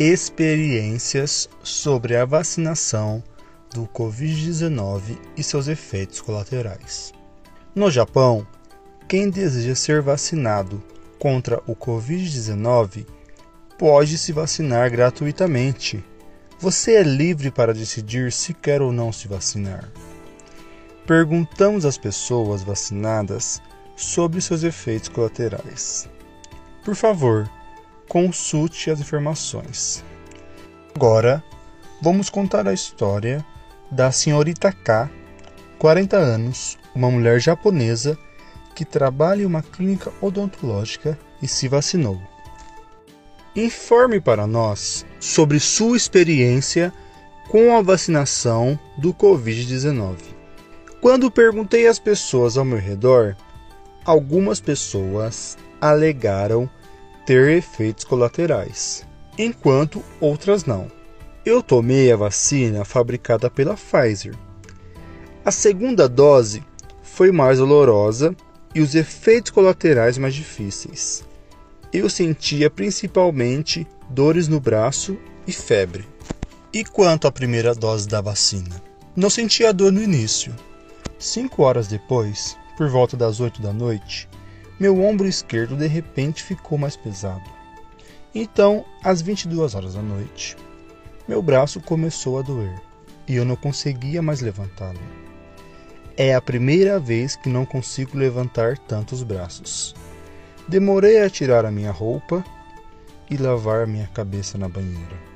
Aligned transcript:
experiências 0.00 1.46
sobre 1.62 2.16
a 2.16 2.24
vacinação 2.24 3.22
do 3.70 3.86
Covid-19 3.86 5.18
e 5.36 5.42
seus 5.42 5.68
efeitos 5.68 6.22
colaterais. 6.22 7.12
No 7.74 7.90
Japão, 7.90 8.46
quem 9.06 9.28
deseja 9.28 9.74
ser 9.74 10.00
vacinado 10.00 10.82
contra 11.18 11.62
o 11.66 11.76
Covid-19 11.76 13.06
pode 13.78 14.16
se 14.16 14.32
vacinar 14.32 14.90
gratuitamente. 14.90 16.02
Você 16.58 16.94
é 16.94 17.02
livre 17.02 17.50
para 17.50 17.74
decidir 17.74 18.32
se 18.32 18.54
quer 18.54 18.80
ou 18.80 18.92
não 18.92 19.12
se 19.12 19.28
vacinar. 19.28 19.86
Perguntamos 21.06 21.84
às 21.84 21.98
pessoas 21.98 22.62
vacinadas 22.62 23.60
sobre 23.96 24.40
seus 24.40 24.62
efeitos 24.62 25.10
colaterais. 25.10 26.08
Por 26.82 26.94
favor, 26.94 27.50
consulte 28.10 28.90
as 28.90 28.98
informações. 28.98 30.04
Agora, 30.96 31.44
vamos 32.02 32.28
contar 32.28 32.66
a 32.66 32.74
história 32.74 33.46
da 33.88 34.10
senhorita 34.10 34.72
K, 34.72 35.08
40 35.78 36.16
anos, 36.16 36.76
uma 36.92 37.08
mulher 37.08 37.38
japonesa 37.38 38.18
que 38.74 38.84
trabalha 38.84 39.42
em 39.42 39.46
uma 39.46 39.62
clínica 39.62 40.12
odontológica 40.20 41.16
e 41.40 41.46
se 41.46 41.68
vacinou. 41.68 42.20
Informe 43.54 44.20
para 44.20 44.44
nós 44.44 45.06
sobre 45.20 45.60
sua 45.60 45.96
experiência 45.96 46.92
com 47.48 47.76
a 47.76 47.80
vacinação 47.80 48.76
do 48.98 49.14
Covid-19. 49.14 50.16
Quando 51.00 51.30
perguntei 51.30 51.86
às 51.86 52.00
pessoas 52.00 52.58
ao 52.58 52.64
meu 52.64 52.78
redor, 52.78 53.36
algumas 54.04 54.60
pessoas 54.60 55.56
alegaram 55.80 56.68
ter 57.30 57.48
efeitos 57.50 58.02
colaterais, 58.02 59.06
enquanto 59.38 60.02
outras 60.20 60.64
não. 60.64 60.90
Eu 61.46 61.62
tomei 61.62 62.10
a 62.10 62.16
vacina 62.16 62.84
fabricada 62.84 63.48
pela 63.48 63.76
Pfizer. 63.76 64.34
A 65.44 65.52
segunda 65.52 66.08
dose 66.08 66.60
foi 67.04 67.30
mais 67.30 67.58
dolorosa 67.58 68.34
e 68.74 68.80
os 68.80 68.96
efeitos 68.96 69.52
colaterais 69.52 70.18
mais 70.18 70.34
difíceis 70.34 71.24
eu 71.92 72.10
sentia 72.10 72.68
principalmente 72.68 73.86
dores 74.08 74.48
no 74.48 74.58
braço 74.58 75.16
e 75.46 75.52
febre. 75.52 76.04
E 76.72 76.84
quanto 76.84 77.28
à 77.28 77.32
primeira 77.32 77.76
dose 77.76 78.08
da 78.08 78.20
vacina? 78.20 78.82
Não 79.14 79.30
sentia 79.30 79.72
dor 79.72 79.92
no 79.92 80.02
início. 80.02 80.52
Cinco 81.16 81.62
horas 81.62 81.86
depois, 81.86 82.56
por 82.76 82.88
volta 82.88 83.16
das 83.16 83.38
oito 83.38 83.62
da 83.62 83.72
noite, 83.72 84.28
meu 84.80 84.98
ombro 85.04 85.28
esquerdo 85.28 85.76
de 85.76 85.86
repente 85.86 86.42
ficou 86.42 86.78
mais 86.78 86.96
pesado. 86.96 87.44
Então, 88.34 88.82
às 89.04 89.20
22 89.20 89.74
horas 89.74 89.94
da 89.94 90.00
noite, 90.00 90.56
meu 91.28 91.42
braço 91.42 91.80
começou 91.80 92.38
a 92.38 92.42
doer 92.42 92.80
e 93.28 93.36
eu 93.36 93.44
não 93.44 93.56
conseguia 93.56 94.22
mais 94.22 94.40
levantá-lo. 94.40 94.98
É 96.16 96.34
a 96.34 96.40
primeira 96.40 96.98
vez 96.98 97.36
que 97.36 97.50
não 97.50 97.66
consigo 97.66 98.16
levantar 98.16 98.78
tantos 98.78 99.22
braços. 99.22 99.94
Demorei 100.66 101.20
a 101.20 101.28
tirar 101.28 101.66
a 101.66 101.70
minha 101.70 101.90
roupa 101.90 102.42
e 103.28 103.36
lavar 103.36 103.86
minha 103.86 104.08
cabeça 104.08 104.56
na 104.56 104.68
banheira. 104.68 105.30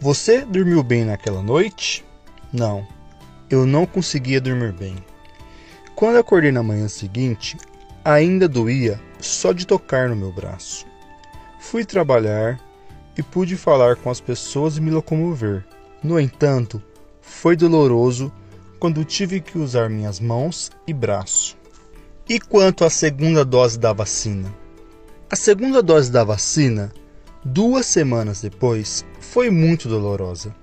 Você 0.00 0.44
dormiu 0.44 0.82
bem 0.82 1.04
naquela 1.04 1.42
noite? 1.42 2.04
Não, 2.52 2.86
eu 3.48 3.64
não 3.64 3.86
conseguia 3.86 4.40
dormir 4.40 4.72
bem. 4.72 4.96
Quando 5.94 6.18
acordei 6.18 6.52
na 6.52 6.62
manhã 6.62 6.86
seguinte, 6.86 7.56
ainda 8.04 8.48
doía 8.48 9.00
só 9.20 9.52
de 9.52 9.66
tocar 9.66 10.08
no 10.08 10.16
meu 10.16 10.32
braço. 10.32 10.86
Fui 11.60 11.84
trabalhar 11.84 12.60
e 13.16 13.22
pude 13.22 13.56
falar 13.56 13.96
com 13.96 14.10
as 14.10 14.20
pessoas 14.20 14.76
e 14.76 14.80
me 14.80 14.90
locomover. 14.90 15.64
No 16.02 16.18
entanto, 16.18 16.82
foi 17.20 17.56
doloroso 17.56 18.32
quando 18.78 19.04
tive 19.04 19.40
que 19.40 19.58
usar 19.58 19.90
minhas 19.90 20.20
mãos 20.20 20.70
e 20.86 20.92
braço. 20.92 21.56
E 22.28 22.38
quanto 22.38 22.84
à 22.84 22.90
segunda 22.90 23.44
dose 23.44 23.78
da 23.78 23.92
vacina? 23.92 24.54
A 25.30 25.36
segunda 25.36 25.82
dose 25.82 26.10
da 26.10 26.22
vacina, 26.24 26.92
duas 27.44 27.86
semanas 27.86 28.40
depois, 28.40 29.04
foi 29.20 29.50
muito 29.50 29.88
dolorosa. 29.88 30.54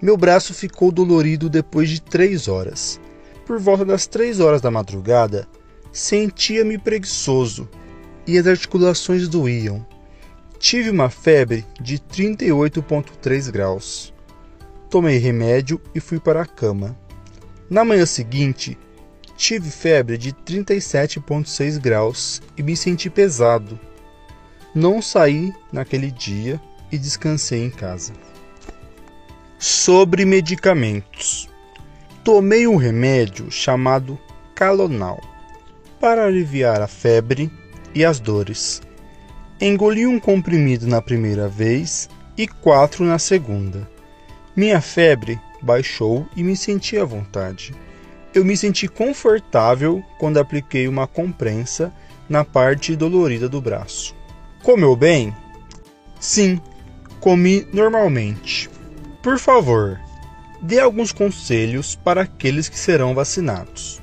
Meu 0.00 0.16
braço 0.16 0.52
ficou 0.52 0.92
dolorido 0.92 1.48
depois 1.48 1.88
de 1.88 2.00
três 2.00 2.46
horas. 2.46 3.00
Por 3.46 3.58
volta 3.58 3.84
das 3.84 4.06
três 4.06 4.40
horas 4.40 4.60
da 4.60 4.70
madrugada, 4.70 5.48
sentia-me 5.94 6.76
preguiçoso 6.76 7.66
e 8.26 8.36
as 8.36 8.46
articulações 8.46 9.28
doíam. 9.28 9.86
Tive 10.58 10.90
uma 10.90 11.08
febre 11.08 11.64
de 11.80 11.98
38,3 11.98 13.50
graus. 13.50 14.12
Tomei 14.90 15.16
remédio 15.16 15.80
e 15.94 16.00
fui 16.00 16.20
para 16.20 16.42
a 16.42 16.46
cama. 16.46 16.94
Na 17.70 17.82
manhã 17.82 18.04
seguinte, 18.04 18.78
Tive 19.36 19.68
febre 19.68 20.16
de 20.16 20.32
37,6 20.32 21.80
graus 21.80 22.40
e 22.56 22.62
me 22.62 22.76
senti 22.76 23.10
pesado. 23.10 23.78
Não 24.74 25.02
saí 25.02 25.52
naquele 25.72 26.10
dia 26.10 26.60
e 26.90 26.96
descansei 26.96 27.64
em 27.64 27.70
casa. 27.70 28.12
Sobre 29.58 30.24
medicamentos. 30.24 31.48
Tomei 32.22 32.66
um 32.66 32.76
remédio 32.76 33.50
chamado 33.50 34.18
Calonal 34.54 35.33
para 36.04 36.26
aliviar 36.26 36.82
a 36.82 36.86
febre 36.86 37.50
e 37.94 38.04
as 38.04 38.20
dores. 38.20 38.82
Engoli 39.58 40.06
um 40.06 40.20
comprimido 40.20 40.86
na 40.86 41.00
primeira 41.00 41.48
vez 41.48 42.10
e 42.36 42.46
quatro 42.46 43.06
na 43.06 43.18
segunda. 43.18 43.88
Minha 44.54 44.82
febre 44.82 45.40
baixou 45.62 46.28
e 46.36 46.42
me 46.42 46.58
senti 46.58 46.98
à 46.98 47.06
vontade. 47.06 47.74
Eu 48.34 48.44
me 48.44 48.54
senti 48.54 48.86
confortável 48.86 50.04
quando 50.18 50.36
apliquei 50.36 50.86
uma 50.86 51.06
comprensa 51.06 51.90
na 52.28 52.44
parte 52.44 52.94
dolorida 52.94 53.48
do 53.48 53.58
braço. 53.58 54.14
Comeu 54.62 54.94
bem? 54.94 55.34
Sim, 56.20 56.60
comi 57.18 57.66
normalmente. 57.72 58.68
Por 59.22 59.38
favor, 59.38 59.98
dê 60.60 60.78
alguns 60.78 61.12
conselhos 61.12 61.96
para 61.96 62.20
aqueles 62.20 62.68
que 62.68 62.78
serão 62.78 63.14
vacinados. 63.14 64.02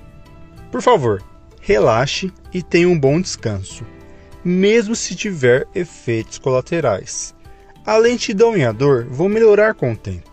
Por 0.72 0.82
favor, 0.82 1.24
relaxe 1.62 2.34
e 2.52 2.62
tenha 2.64 2.90
um 2.90 3.00
bom 3.00 3.22
descanso, 3.22 3.86
mesmo 4.44 4.96
se 4.96 5.16
tiver 5.16 5.68
efeitos 5.76 6.40
colaterais. 6.40 7.36
A 7.86 7.98
lentidão 7.98 8.58
e 8.58 8.64
a 8.66 8.72
dor 8.72 9.06
vão 9.06 9.30
melhorar 9.30 9.76
com 9.76 9.94
o 9.94 9.98
tempo. 9.98 10.30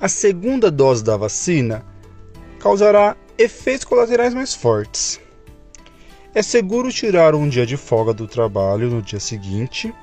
A 0.00 0.08
segunda 0.08 0.70
dose 0.70 1.02
da 1.02 1.16
vacina 1.16 1.84
causará 2.58 3.16
efeitos 3.38 3.84
colaterais 3.84 4.34
mais 4.34 4.52
fortes. 4.52 5.20
É 6.34 6.42
seguro 6.42 6.92
tirar 6.92 7.34
um 7.34 7.48
dia 7.48 7.64
de 7.64 7.76
folga 7.76 8.12
do 8.12 8.26
trabalho 8.26 8.90
no 8.90 9.00
dia 9.00 9.20
seguinte, 9.20 9.94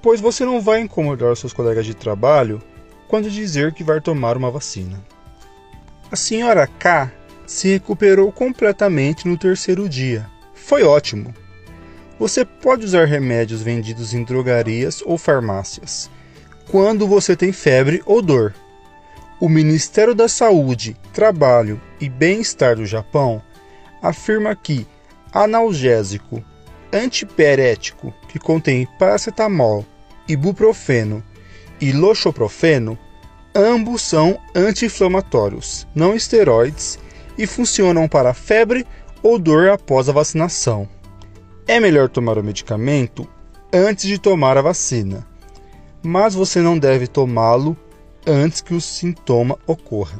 pois 0.00 0.20
você 0.20 0.44
não 0.44 0.60
vai 0.60 0.80
incomodar 0.80 1.36
seus 1.36 1.52
colegas 1.52 1.84
de 1.84 1.94
trabalho 1.94 2.62
quando 3.06 3.30
dizer 3.30 3.74
que 3.74 3.84
vai 3.84 4.00
tomar 4.00 4.36
uma 4.36 4.50
vacina. 4.50 5.02
A 6.10 6.16
senhora 6.16 6.66
K 6.66 7.12
se 7.48 7.66
recuperou 7.68 8.30
completamente 8.30 9.26
no 9.26 9.38
terceiro 9.38 9.88
dia. 9.88 10.28
Foi 10.54 10.82
ótimo. 10.82 11.34
Você 12.18 12.44
pode 12.44 12.84
usar 12.84 13.06
remédios 13.06 13.62
vendidos 13.62 14.12
em 14.12 14.22
drogarias 14.22 15.02
ou 15.04 15.16
farmácias 15.16 16.10
quando 16.70 17.08
você 17.08 17.34
tem 17.34 17.50
febre 17.50 18.02
ou 18.04 18.20
dor. 18.20 18.54
O 19.40 19.48
Ministério 19.48 20.14
da 20.14 20.28
Saúde, 20.28 20.94
Trabalho 21.14 21.80
e 21.98 22.08
Bem-Estar 22.10 22.76
do 22.76 22.84
Japão 22.84 23.40
afirma 24.02 24.54
que 24.54 24.86
analgésico 25.32 26.44
antipirético 26.92 28.12
que 28.28 28.38
contém 28.38 28.86
paracetamol, 28.98 29.86
ibuprofeno 30.28 31.24
e 31.80 31.92
loxoprofeno, 31.92 32.98
ambos 33.54 34.02
são 34.02 34.38
anti-inflamatórios, 34.54 35.86
não 35.94 36.14
esteroides 36.14 36.98
e 37.38 37.46
funcionam 37.46 38.08
para 38.08 38.34
febre 38.34 38.84
ou 39.22 39.38
dor 39.38 39.70
após 39.70 40.08
a 40.08 40.12
vacinação. 40.12 40.88
É 41.66 41.78
melhor 41.78 42.08
tomar 42.08 42.36
o 42.36 42.44
medicamento 42.44 43.28
antes 43.72 44.06
de 44.06 44.18
tomar 44.18 44.58
a 44.58 44.62
vacina, 44.62 45.26
mas 46.02 46.34
você 46.34 46.60
não 46.60 46.78
deve 46.78 47.06
tomá-lo 47.06 47.76
antes 48.26 48.60
que 48.60 48.74
o 48.74 48.80
sintoma 48.80 49.58
ocorra. 49.66 50.18